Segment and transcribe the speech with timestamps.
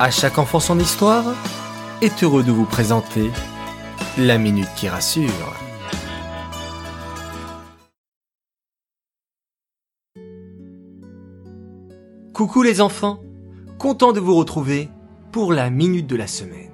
[0.00, 1.24] À chaque enfant son histoire
[2.02, 3.32] est heureux de vous présenter
[4.16, 5.56] la minute qui rassure.
[12.32, 13.18] Coucou les enfants,
[13.78, 14.88] content de vous retrouver
[15.32, 16.70] pour la minute de la semaine.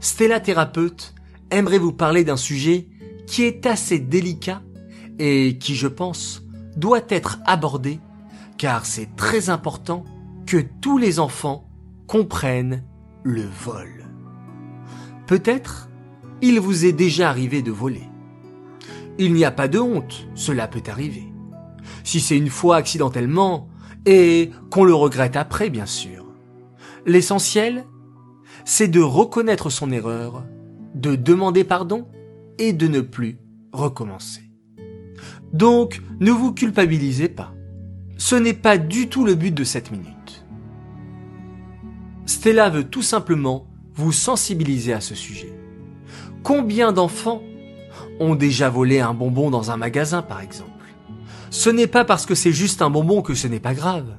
[0.00, 1.14] Stella thérapeute
[1.50, 2.88] aimerait vous parler d'un sujet
[3.26, 4.62] qui est assez délicat
[5.18, 6.42] et qui, je pense,
[6.74, 8.00] doit être abordé
[8.56, 10.04] car c'est très important
[10.46, 11.68] que tous les enfants
[12.06, 12.84] comprennent
[13.22, 14.06] le vol.
[15.26, 15.88] Peut-être
[16.42, 18.08] il vous est déjà arrivé de voler.
[19.18, 21.32] Il n'y a pas de honte, cela peut arriver.
[22.02, 23.68] Si c'est une fois accidentellement,
[24.06, 26.26] et qu'on le regrette après, bien sûr.
[27.06, 27.84] L'essentiel,
[28.64, 30.44] c'est de reconnaître son erreur,
[30.94, 32.08] de demander pardon
[32.58, 33.38] et de ne plus
[33.72, 34.42] recommencer.
[35.52, 37.54] Donc, ne vous culpabilisez pas.
[38.16, 40.13] Ce n'est pas du tout le but de cette minute.
[42.44, 45.58] Stella veut tout simplement vous sensibiliser à ce sujet.
[46.42, 47.42] Combien d'enfants
[48.20, 50.70] ont déjà volé un bonbon dans un magasin, par exemple?
[51.48, 54.18] Ce n'est pas parce que c'est juste un bonbon que ce n'est pas grave.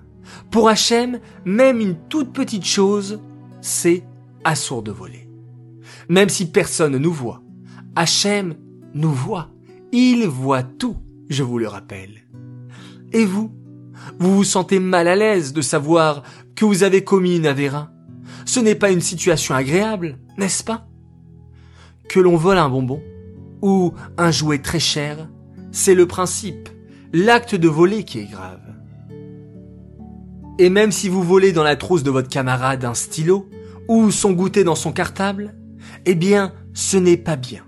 [0.49, 3.19] Pour Hachem, même une toute petite chose,
[3.61, 4.03] c'est
[4.43, 5.29] assourd de voler.
[6.09, 7.43] Même si personne ne nous voit,
[7.95, 8.55] Hachem
[8.95, 9.49] nous voit.
[9.91, 10.97] Il voit tout,
[11.29, 12.23] je vous le rappelle.
[13.13, 13.51] Et vous?
[14.17, 16.23] Vous vous sentez mal à l'aise de savoir
[16.55, 17.91] que vous avez commis une avérin
[18.45, 20.87] ce n'est pas une situation agréable, n'est-ce pas?
[22.07, 23.01] Que l'on vole un bonbon
[23.61, 25.27] ou un jouet très cher,
[25.71, 26.69] c'est le principe,
[27.11, 28.61] l'acte de voler qui est grave.
[30.59, 33.49] Et même si vous volez dans la trousse de votre camarade un stylo
[33.87, 35.55] ou son goûter dans son cartable,
[36.05, 37.63] eh bien, ce n'est pas bien.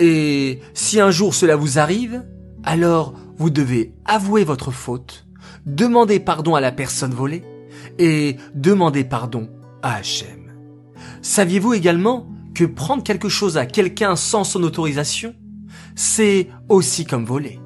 [0.00, 2.24] Et si un jour cela vous arrive,
[2.64, 5.26] alors vous devez avouer votre faute,
[5.66, 7.44] demander pardon à la personne volée
[7.98, 9.48] et demander pardon
[9.82, 10.00] à
[11.22, 15.34] Saviez-vous également que prendre quelque chose à quelqu'un sans son autorisation,
[15.94, 17.60] c'est aussi comme voler?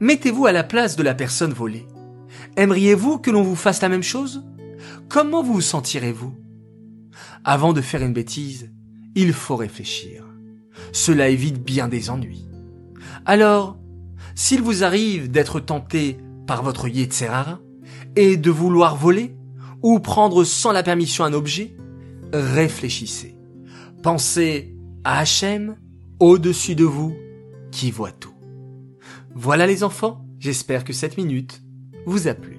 [0.00, 1.86] Mettez-vous à la place de la personne volée.
[2.56, 4.44] Aimeriez-vous que l'on vous fasse la même chose?
[5.08, 6.34] Comment vous vous sentirez-vous?
[7.44, 8.70] Avant de faire une bêtise,
[9.14, 10.24] il faut réfléchir.
[10.92, 12.48] Cela évite bien des ennuis.
[13.26, 13.76] Alors,
[14.34, 17.60] s'il vous arrive d'être tenté par votre Yetzerara
[18.16, 19.34] et de vouloir voler,
[19.82, 21.76] ou prendre sans la permission un objet,
[22.32, 23.36] réfléchissez.
[24.02, 25.76] Pensez à Hachem
[26.20, 27.16] au-dessus de vous
[27.70, 28.34] qui voit tout.
[29.34, 31.62] Voilà les enfants, j'espère que cette minute
[32.06, 32.57] vous a plu.